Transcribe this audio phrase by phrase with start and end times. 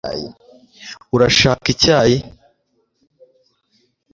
[1.15, 2.15] urashaka icyayi